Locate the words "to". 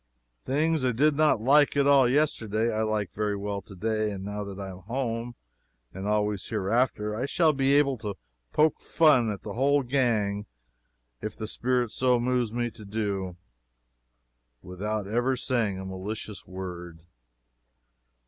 3.61-3.75, 7.99-8.15, 12.71-12.83